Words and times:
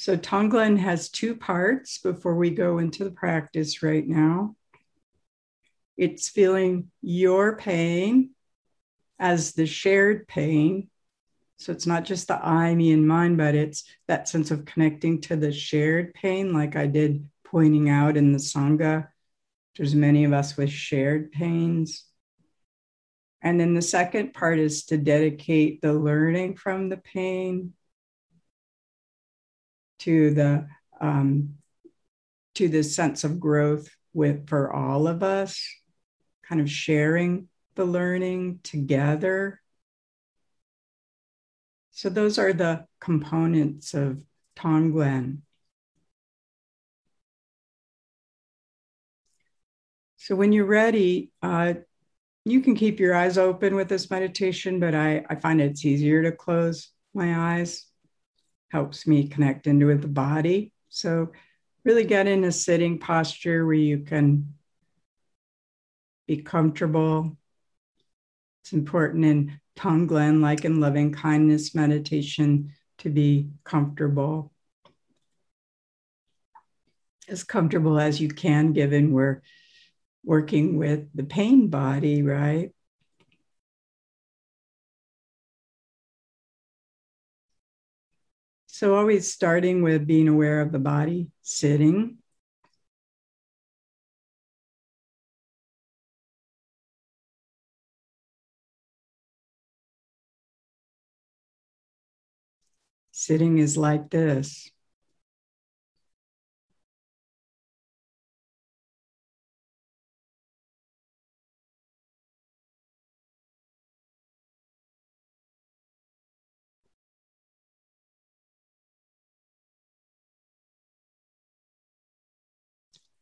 So 0.00 0.16
Tonglen 0.16 0.78
has 0.78 1.10
two 1.10 1.36
parts 1.36 1.98
before 1.98 2.34
we 2.34 2.48
go 2.48 2.78
into 2.78 3.04
the 3.04 3.10
practice 3.10 3.82
right 3.82 4.08
now. 4.08 4.56
It's 5.98 6.30
feeling 6.30 6.90
your 7.02 7.58
pain 7.58 8.30
as 9.18 9.52
the 9.52 9.66
shared 9.66 10.26
pain. 10.26 10.88
So 11.58 11.70
it's 11.70 11.86
not 11.86 12.06
just 12.06 12.28
the 12.28 12.42
I, 12.42 12.74
me, 12.74 12.92
and 12.92 13.06
mine, 13.06 13.36
but 13.36 13.54
it's 13.54 13.84
that 14.08 14.26
sense 14.26 14.50
of 14.50 14.64
connecting 14.64 15.20
to 15.20 15.36
the 15.36 15.52
shared 15.52 16.14
pain, 16.14 16.54
like 16.54 16.76
I 16.76 16.86
did 16.86 17.28
pointing 17.44 17.90
out 17.90 18.16
in 18.16 18.32
the 18.32 18.38
Sangha. 18.38 19.08
There's 19.76 19.94
many 19.94 20.24
of 20.24 20.32
us 20.32 20.56
with 20.56 20.70
shared 20.70 21.30
pains. 21.30 22.06
And 23.42 23.60
then 23.60 23.74
the 23.74 23.82
second 23.82 24.32
part 24.32 24.60
is 24.60 24.86
to 24.86 24.96
dedicate 24.96 25.82
the 25.82 25.92
learning 25.92 26.56
from 26.56 26.88
the 26.88 26.96
pain 26.96 27.74
to 30.00 30.34
the 30.34 30.66
um, 31.00 31.54
to 32.54 32.68
the 32.68 32.82
sense 32.82 33.24
of 33.24 33.40
growth 33.40 33.88
with 34.12 34.48
for 34.48 34.72
all 34.72 35.06
of 35.06 35.22
us, 35.22 35.64
kind 36.42 36.60
of 36.60 36.70
sharing 36.70 37.48
the 37.74 37.84
learning 37.84 38.60
together. 38.62 39.60
So 41.92 42.08
those 42.08 42.38
are 42.38 42.52
the 42.52 42.86
components 43.00 43.94
of 43.94 44.22
Tonglen. 44.56 45.38
So 50.16 50.34
when 50.34 50.52
you're 50.52 50.66
ready, 50.66 51.30
uh, 51.42 51.74
you 52.44 52.60
can 52.60 52.74
keep 52.74 53.00
your 53.00 53.14
eyes 53.14 53.38
open 53.38 53.74
with 53.74 53.88
this 53.88 54.10
meditation, 54.10 54.80
but 54.80 54.94
I, 54.94 55.24
I 55.28 55.34
find 55.36 55.60
it's 55.60 55.84
easier 55.84 56.22
to 56.22 56.32
close 56.32 56.90
my 57.14 57.58
eyes. 57.58 57.89
Helps 58.70 59.06
me 59.06 59.28
connect 59.28 59.66
into 59.66 59.94
the 59.96 60.08
body. 60.08 60.72
So 60.88 61.32
really 61.84 62.04
get 62.04 62.26
in 62.26 62.44
a 62.44 62.52
sitting 62.52 62.98
posture 62.98 63.66
where 63.66 63.74
you 63.74 63.98
can 63.98 64.54
be 66.26 66.38
comfortable. 66.38 67.36
It's 68.62 68.72
important 68.72 69.24
in 69.24 69.60
Tonglen, 69.76 70.40
like 70.40 70.64
in 70.64 70.80
loving 70.80 71.12
kindness 71.12 71.74
meditation, 71.74 72.72
to 72.98 73.08
be 73.08 73.50
comfortable. 73.64 74.52
As 77.28 77.42
comfortable 77.42 77.98
as 77.98 78.20
you 78.20 78.28
can, 78.28 78.72
given 78.72 79.12
we're 79.12 79.42
working 80.24 80.76
with 80.76 81.08
the 81.14 81.24
pain 81.24 81.68
body, 81.68 82.22
right? 82.22 82.72
So, 88.80 88.94
always 88.94 89.30
starting 89.30 89.82
with 89.82 90.06
being 90.06 90.26
aware 90.26 90.62
of 90.62 90.72
the 90.72 90.78
body, 90.78 91.28
sitting. 91.42 92.16
Sitting 103.10 103.58
is 103.58 103.76
like 103.76 104.08
this. 104.08 104.70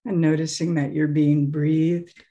And 0.05 0.21
noticing 0.21 0.75
that 0.75 0.93
you're 0.93 1.09
being 1.09 1.51
breathed. 1.51 2.25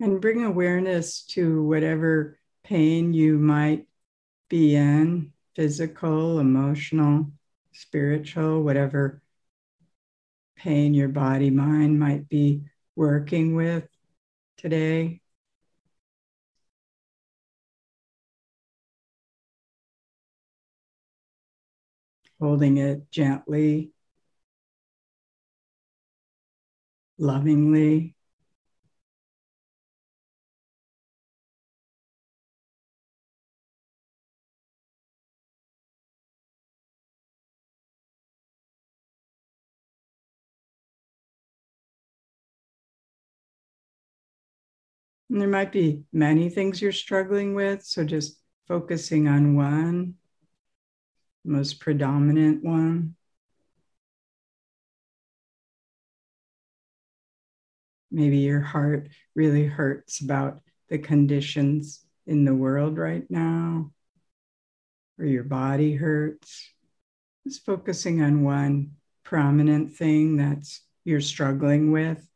And 0.00 0.20
bring 0.20 0.42
awareness 0.44 1.22
to 1.22 1.62
whatever 1.64 2.38
pain 2.64 3.12
you 3.12 3.38
might 3.38 3.86
be 4.48 4.74
in 4.74 5.32
physical, 5.54 6.38
emotional, 6.38 7.30
spiritual, 7.72 8.62
whatever 8.62 9.22
pain 10.56 10.94
your 10.94 11.08
body, 11.08 11.50
mind 11.50 11.98
might 11.98 12.28
be 12.28 12.62
working 12.96 13.54
with 13.54 13.86
today. 14.56 15.20
Holding 22.40 22.78
it 22.78 23.10
gently, 23.10 23.92
lovingly. 27.18 28.14
And 45.30 45.40
there 45.40 45.48
might 45.48 45.70
be 45.70 46.02
many 46.12 46.48
things 46.48 46.82
you're 46.82 46.90
struggling 46.90 47.54
with. 47.54 47.84
So 47.84 48.04
just 48.04 48.40
focusing 48.66 49.28
on 49.28 49.54
one, 49.54 50.14
most 51.44 51.78
predominant 51.78 52.64
one. 52.64 53.14
Maybe 58.10 58.38
your 58.38 58.60
heart 58.60 59.08
really 59.36 59.66
hurts 59.66 60.20
about 60.20 60.60
the 60.88 60.98
conditions 60.98 62.04
in 62.26 62.44
the 62.44 62.54
world 62.54 62.98
right 62.98 63.24
now, 63.30 63.92
or 65.16 65.24
your 65.26 65.44
body 65.44 65.94
hurts. 65.94 66.72
Just 67.46 67.64
focusing 67.64 68.20
on 68.20 68.42
one 68.42 68.92
prominent 69.22 69.94
thing 69.94 70.36
that's 70.36 70.82
you're 71.04 71.20
struggling 71.20 71.92
with. 71.92 72.29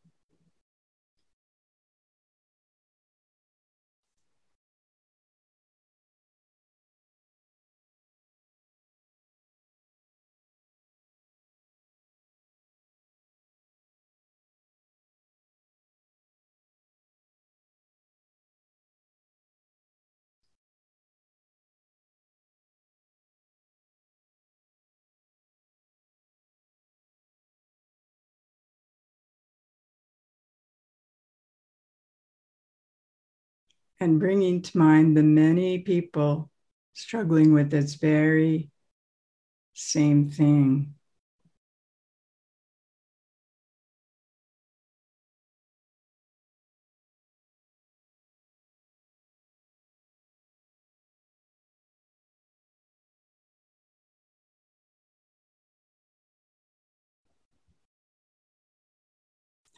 And 34.05 34.21
bringing 34.21 34.61
to 34.61 34.77
mind 34.79 35.17
the 35.17 35.23
many 35.23 35.79
people 35.79 36.51
struggling 36.93 37.55
with 37.55 37.71
this 37.71 37.95
very 37.95 38.71
same 39.73 40.29
thing. 40.29 40.95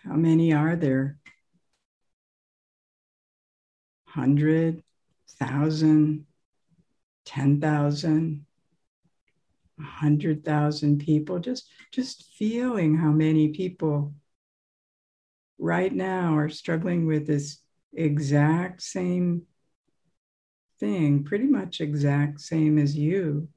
How 0.04 0.14
many 0.14 0.52
are 0.52 0.74
there? 0.74 1.18
Hundred, 4.16 4.82
thousand, 5.38 6.24
ten 7.26 7.60
thousand, 7.60 8.46
a 9.78 9.82
hundred 9.82 10.42
thousand 10.42 11.00
people. 11.00 11.38
Just, 11.38 11.68
just 11.92 12.24
feeling 12.38 12.96
how 12.96 13.10
many 13.10 13.48
people 13.48 14.14
right 15.58 15.92
now 15.92 16.34
are 16.34 16.48
struggling 16.48 17.06
with 17.06 17.26
this 17.26 17.58
exact 17.92 18.80
same 18.80 19.42
thing, 20.80 21.22
pretty 21.22 21.46
much 21.46 21.82
exact 21.82 22.40
same 22.40 22.78
as 22.78 22.96
you. 22.96 23.48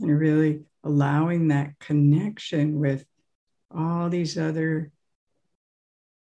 And 0.00 0.18
really 0.18 0.64
allowing 0.84 1.48
that 1.48 1.78
connection 1.78 2.78
with 2.78 3.04
all 3.70 4.08
these 4.08 4.38
other 4.38 4.92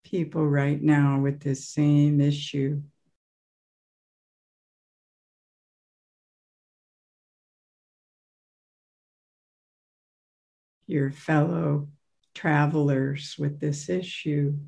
people 0.05 0.47
right 0.47 0.81
now 0.83 1.21
with 1.21 1.41
this 1.41 1.69
same 1.69 2.21
issue. 2.21 2.83
Your 10.87 11.11
fellow 11.11 11.89
travelers 12.35 13.37
with 13.39 13.61
this 13.61 13.89
issue. 13.89 14.59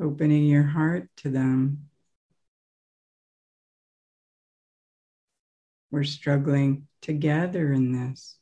Opening 0.00 0.44
your 0.44 0.64
heart 0.64 1.08
to 1.18 1.30
them. 1.30 1.88
We're 5.92 6.02
struggling 6.04 6.88
together 7.02 7.72
in 7.72 7.92
this. 7.92 8.36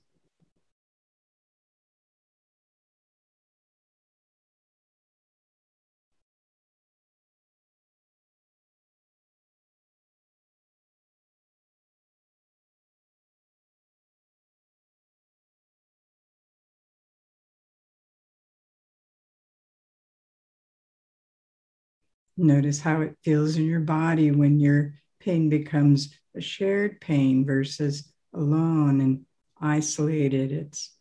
Notice 22.37 22.81
how 22.81 23.03
it 23.03 23.17
feels 23.23 23.57
in 23.57 23.67
your 23.67 23.81
body 23.81 24.31
when 24.33 24.59
your 24.61 24.95
pain 25.21 25.49
becomes 25.49 26.09
a 26.35 26.41
shared 26.41 27.01
pain 27.01 27.45
versus 27.45 28.13
alone 28.33 29.01
and 29.01 29.25
isolated. 29.61 30.53
It's 30.53 30.95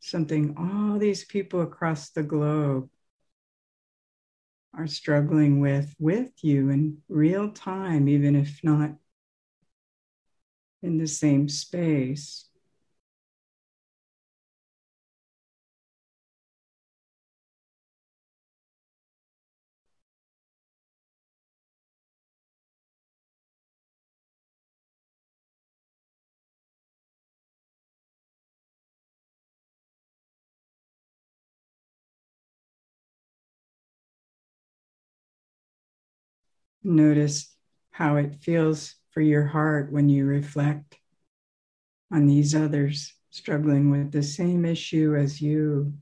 something 0.00 0.54
all 0.56 0.98
these 0.98 1.24
people 1.24 1.62
across 1.62 2.10
the 2.10 2.22
globe 2.22 2.88
are 4.74 4.86
struggling 4.86 5.60
with 5.60 5.94
with 5.98 6.32
you 6.42 6.68
in 6.70 6.98
real 7.08 7.50
time, 7.50 8.08
even 8.08 8.36
if 8.36 8.60
not 8.62 8.90
in 10.82 10.98
the 10.98 11.06
same 11.06 11.48
space. 11.48 12.45
Notice 36.88 37.52
how 37.90 38.14
it 38.14 38.36
feels 38.36 38.94
for 39.10 39.20
your 39.20 39.44
heart 39.44 39.90
when 39.90 40.08
you 40.08 40.24
reflect 40.24 40.96
on 42.12 42.26
these 42.26 42.54
others 42.54 43.12
struggling 43.30 43.90
with 43.90 44.12
the 44.12 44.22
same 44.22 44.64
issue 44.64 45.16
as 45.16 45.42
you. 45.42 45.94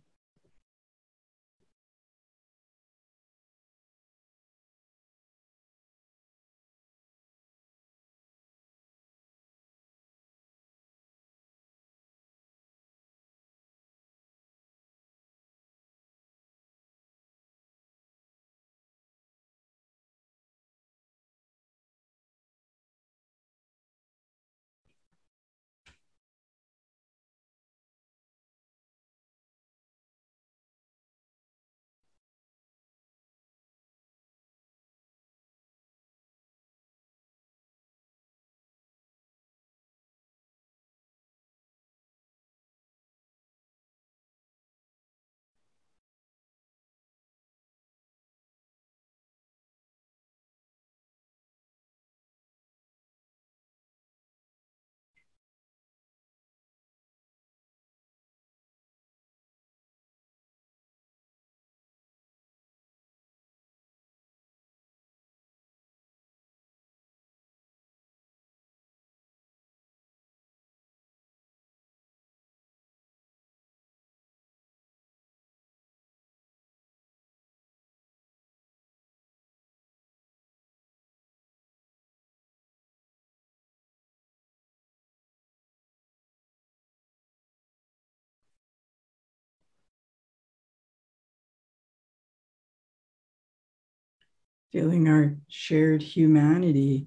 Feeling 94.75 95.09
our 95.09 95.37
shared 95.47 96.02
humanity, 96.02 97.07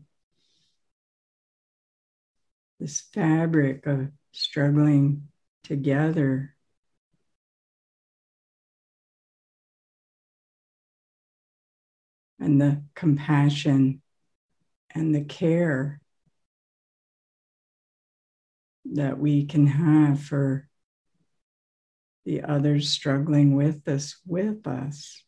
this 2.79 3.01
fabric 3.13 3.85
of 3.85 4.07
struggling 4.31 5.27
together. 5.65 6.55
And 12.39 12.61
the 12.61 12.83
compassion 12.95 14.01
and 14.95 15.13
the 15.13 15.25
care 15.25 15.99
that 18.93 19.19
we 19.19 19.45
can 19.45 19.67
have 19.67 20.21
for 20.21 20.69
the 22.23 22.43
others 22.43 22.87
struggling 22.87 23.55
with 23.57 23.85
us, 23.89 24.21
with 24.25 24.65
us. 24.67 25.26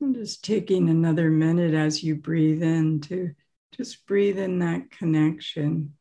And 0.00 0.14
just 0.14 0.42
taking 0.42 0.88
another 0.88 1.28
minute 1.28 1.74
as 1.74 2.02
you 2.02 2.14
breathe 2.14 2.62
in 2.62 3.00
to 3.02 3.34
just 3.76 4.06
breathe 4.06 4.38
in 4.38 4.60
that 4.60 4.90
connection. 4.90 5.94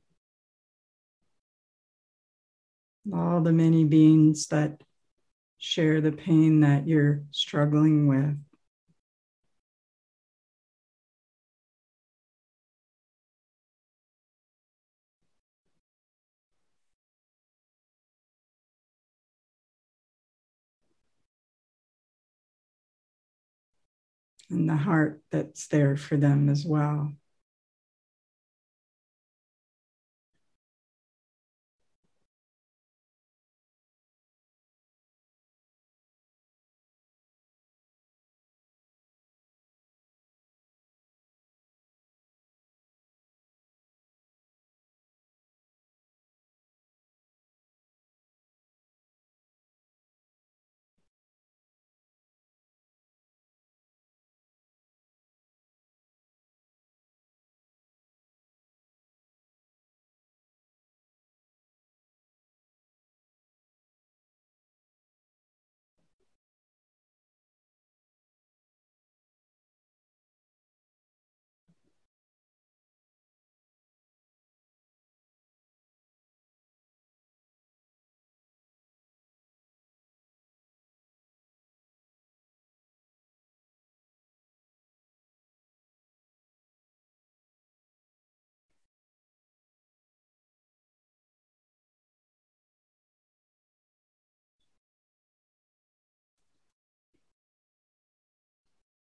All 3.14 3.42
the 3.42 3.52
many 3.52 3.84
beings 3.84 4.48
that 4.48 4.82
share 5.58 6.00
the 6.00 6.14
pain 6.14 6.62
that 6.62 6.88
you're 6.88 7.24
struggling 7.32 8.08
with. 8.08 8.38
And 24.50 24.70
the 24.70 24.76
heart 24.76 25.22
that's 25.32 25.68
there 25.68 25.96
for 25.98 26.18
them 26.18 26.50
as 26.50 26.66
well. 26.66 27.14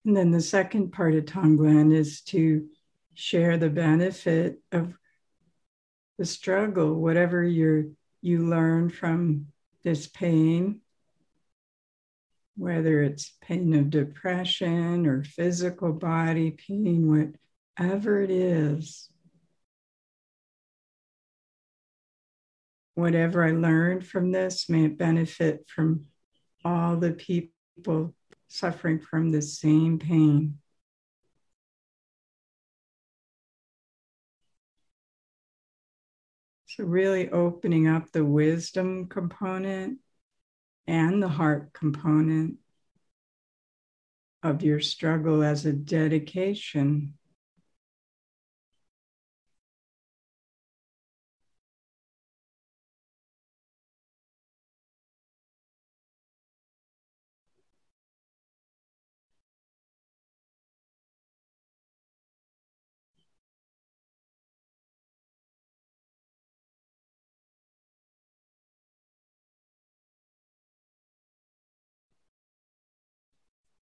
And 0.06 0.18
then 0.18 0.32
the 0.32 0.42
second 0.42 0.92
part 0.92 1.16
of 1.16 1.26
Tonglen 1.26 1.96
is 1.96 2.22
to 2.24 2.68
share 3.14 3.58
the 3.58 3.70
benefit 3.70 4.60
of 4.72 4.94
the 6.18 6.26
struggle, 6.26 6.96
whatever 6.96 7.44
you 7.44 7.96
you 8.22 8.48
learn 8.48 8.90
from 8.90 9.48
this 9.84 10.08
pain, 10.08 10.80
whether 12.56 13.02
it's 13.02 13.34
pain 13.42 13.74
of 13.74 13.90
depression 13.90 15.06
or 15.06 15.24
physical 15.24 15.92
body 15.92 16.52
pain, 16.52 17.36
whatever 17.80 18.22
it 18.22 18.32
is. 18.32 19.10
Whatever 22.96 23.44
I 23.44 23.52
learned 23.52 24.06
from 24.06 24.32
this 24.32 24.70
may 24.70 24.86
it 24.86 24.98
benefit 24.98 25.68
from 25.68 26.06
all 26.64 26.96
the 26.98 27.12
people 27.12 28.14
suffering 28.54 29.00
from 29.00 29.32
the 29.32 29.42
same 29.42 29.98
pain. 29.98 30.60
So, 36.68 36.84
really 36.84 37.30
opening 37.30 37.88
up 37.88 38.12
the 38.12 38.24
wisdom 38.24 39.08
component 39.08 40.00
and 40.88 41.22
the 41.22 41.28
heart 41.28 41.74
component 41.74 42.58
of 44.44 44.62
your 44.62 44.80
struggle 44.80 45.44
as 45.44 45.66
a 45.66 45.74
dedication 45.74 47.14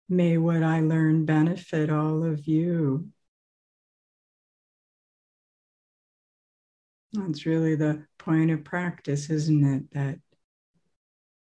May 0.09 0.37
what 0.37 0.63
I 0.63 0.81
learn 0.81 1.25
benefit 1.25 1.89
all 1.89 2.23
of 2.23 2.45
you. 2.47 3.09
That's 7.13 7.45
really 7.45 7.75
the 7.75 8.05
point 8.17 8.51
of 8.51 8.63
practice, 8.63 9.29
isn't 9.29 9.63
it? 9.63 9.91
That 9.91 10.19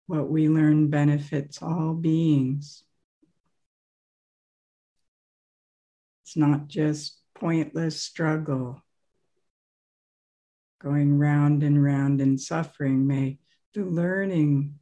what 0.07 0.29
we 0.29 0.49
learn 0.49 0.89
benefits 0.89 1.61
all 1.61 1.93
beings. 1.93 2.83
It's 6.23 6.37
not 6.37 6.67
just 6.67 7.17
pointless 7.35 8.01
struggle, 8.01 8.81
going 10.81 11.17
round 11.17 11.61
and 11.63 11.83
round 11.83 12.21
in 12.21 12.37
suffering. 12.37 13.05
May 13.05 13.39
the 13.73 13.83
learning 13.83 14.79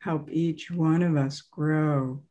help 0.00 0.30
each 0.30 0.70
one 0.70 1.02
of 1.02 1.16
us 1.16 1.40
grow 1.40 2.22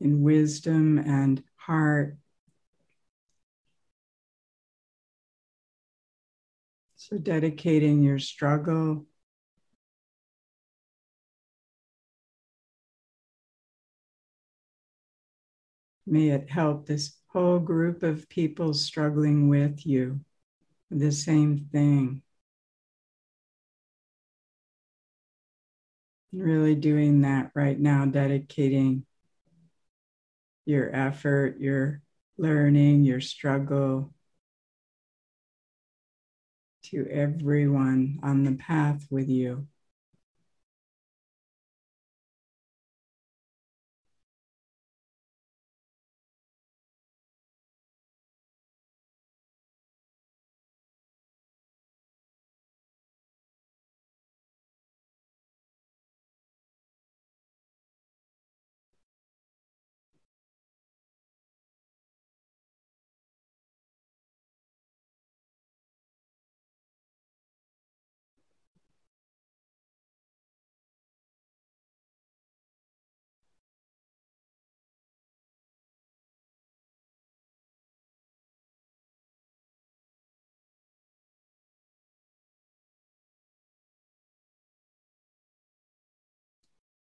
in 0.00 0.22
wisdom 0.22 0.98
and 0.98 1.42
heart. 1.56 2.16
So, 6.96 7.18
dedicating 7.18 8.02
your 8.02 8.18
struggle. 8.18 9.06
May 16.06 16.30
it 16.30 16.50
help 16.50 16.86
this 16.86 17.16
whole 17.28 17.58
group 17.58 18.02
of 18.02 18.28
people 18.28 18.74
struggling 18.74 19.48
with 19.48 19.86
you, 19.86 20.20
the 20.90 21.12
same 21.12 21.68
thing. 21.72 22.22
Really 26.32 26.74
doing 26.74 27.20
that 27.22 27.52
right 27.54 27.78
now, 27.78 28.04
dedicating 28.06 29.04
your 30.64 30.94
effort, 30.94 31.58
your 31.60 32.02
learning, 32.38 33.04
your 33.04 33.20
struggle 33.20 34.12
to 36.82 37.06
everyone 37.10 38.18
on 38.22 38.44
the 38.44 38.52
path 38.52 39.06
with 39.10 39.28
you. 39.28 39.66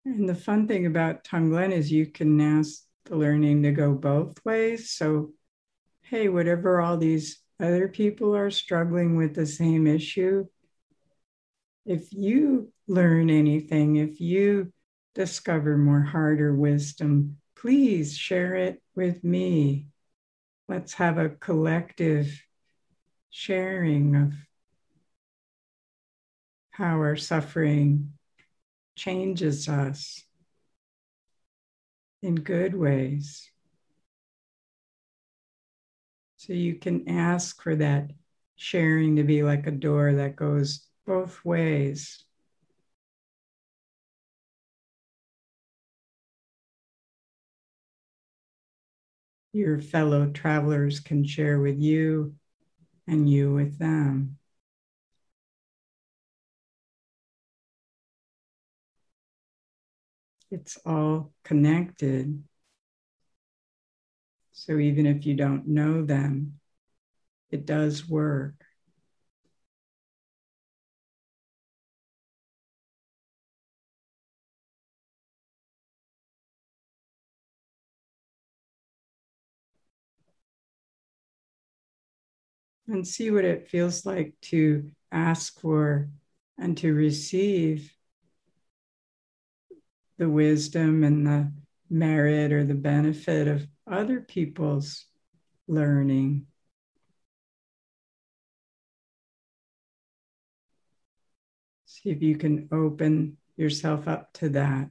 And 0.06 0.30
the 0.30 0.36
fun 0.36 0.68
thing 0.68 0.86
about 0.86 1.24
Tonglen 1.24 1.72
is 1.72 1.92
you 1.92 2.06
can 2.06 2.40
ask 2.40 2.84
the 3.06 3.16
learning 3.16 3.64
to 3.64 3.72
go 3.72 3.94
both 3.94 4.38
ways. 4.46 4.92
So, 4.92 5.32
hey, 6.04 6.30
whatever 6.30 6.80
all 6.80 6.98
these 6.98 7.40
other 7.60 7.88
people 7.88 8.36
are 8.36 8.52
struggling 8.52 9.16
with 9.16 9.34
the 9.34 9.48
same 9.48 9.88
issue, 9.88 10.46
if 11.86 12.14
you 12.14 12.72
learn 12.88 13.32
anything, 13.32 13.96
if 13.96 14.22
you 14.22 14.72
discover 15.16 15.76
more 15.76 16.02
heart 16.02 16.40
or 16.40 16.54
wisdom, 16.54 17.38
please 17.56 18.16
share 18.16 18.56
it 18.56 18.84
with 18.96 19.24
me. 19.24 19.88
Let's 20.68 20.94
have 20.96 21.18
a 21.18 21.30
collective 21.30 22.44
sharing 23.32 24.16
of 24.16 24.34
how 26.72 26.98
our 26.98 27.16
suffering 27.16 28.15
changes 28.96 29.68
us 29.70 30.24
in 32.22 32.36
good 32.36 32.76
ways. 32.76 33.50
So 36.38 36.54
you 36.54 36.76
can 36.76 37.10
ask 37.10 37.62
for 37.62 37.76
that 37.78 38.12
sharing 38.56 39.16
to 39.16 39.24
be 39.24 39.44
like 39.44 39.68
a 39.68 39.72
door 39.72 40.14
that 40.14 40.36
goes 40.36 40.88
both 41.06 41.44
ways. 41.44 42.24
Your 49.54 49.80
fellow 49.80 50.30
travelers 50.32 51.00
can 51.00 51.26
share 51.26 51.60
with 51.60 51.80
you 51.80 52.36
and 53.08 53.30
you 53.30 53.54
with 53.54 53.80
them. 53.80 54.38
It's 60.52 60.78
all 60.86 61.34
connected. 61.44 62.44
So 64.52 64.78
even 64.78 65.06
if 65.06 65.26
you 65.26 65.36
don't 65.36 65.68
know 65.68 66.06
them, 66.06 66.60
it 67.52 67.66
does 67.66 68.08
work. 68.08 68.56
and 82.88 83.08
see 83.08 83.32
what 83.32 83.46
it 83.46 83.68
feels 83.68 84.06
like 84.06 84.34
to 84.42 84.92
ask 85.12 85.60
for 85.60 86.10
and 86.58 86.78
to 86.78 86.94
receive 86.94 87.92
the 90.18 90.30
wisdom 90.30 91.04
and 91.04 91.26
the 91.26 91.52
merit 91.90 92.52
or 92.52 92.64
the 92.64 92.74
benefit 92.74 93.48
of 93.48 93.68
other 93.90 94.22
people's 94.22 95.06
learning. 95.68 96.48
See 101.86 102.10
if 102.10 102.22
you 102.22 102.38
can 102.38 102.68
open 102.72 103.38
yourself 103.58 104.08
up 104.08 104.34
to 104.34 104.50
that. 104.50 104.90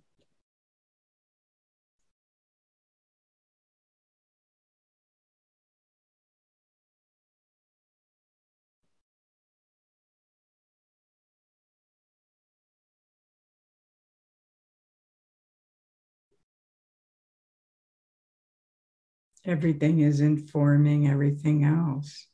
Everything 19.45 20.01
is 20.01 20.21
informing 20.21 21.09
everything 21.09 21.65
else 21.65 22.27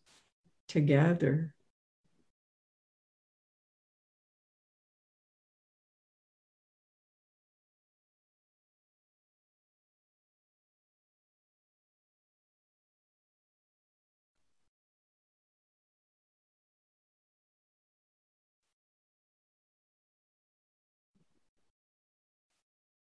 together. 0.68 1.54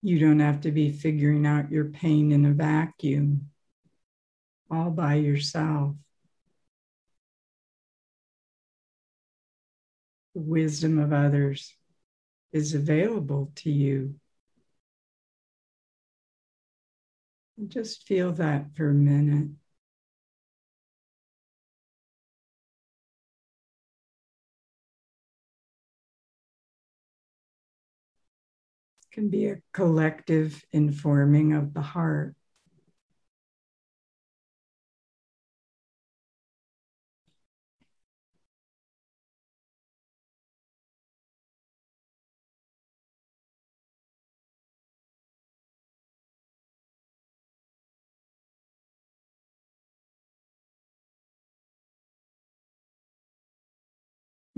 You 0.01 0.19
don't 0.19 0.39
have 0.39 0.61
to 0.61 0.71
be 0.71 0.91
figuring 0.91 1.45
out 1.45 1.69
your 1.71 1.85
pain 1.85 2.31
in 2.31 2.45
a 2.45 2.53
vacuum 2.53 3.49
all 4.69 4.89
by 4.89 5.15
yourself. 5.15 5.95
The 10.33 10.41
wisdom 10.41 10.99
of 10.99 11.13
others 11.13 11.73
is 12.51 12.73
available 12.73 13.51
to 13.55 13.71
you. 13.71 14.15
Just 17.67 18.07
feel 18.07 18.33
that 18.33 18.75
for 18.75 18.89
a 18.89 18.93
minute. 18.93 19.49
Can 29.11 29.29
be 29.29 29.47
a 29.47 29.57
collective 29.73 30.63
informing 30.71 31.53
of 31.53 31.73
the 31.73 31.81
heart. 31.81 32.36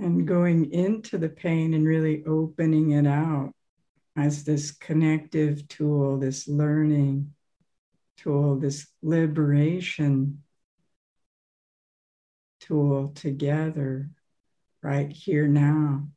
And 0.01 0.27
going 0.27 0.71
into 0.71 1.17
the 1.17 1.29
pain 1.29 1.73
and 1.73 1.85
really 1.85 2.23
opening 2.25 2.91
it 2.91 3.07
out 3.07 3.53
as 4.15 4.43
this 4.43 4.71
connective 4.71 5.67
tool, 5.67 6.17
this 6.17 6.47
learning 6.47 7.33
tool, 8.17 8.57
this 8.57 8.87
liberation 9.01 10.43
tool 12.59 13.09
together 13.15 14.09
right 14.81 15.11
here 15.11 15.47
now. 15.47 16.07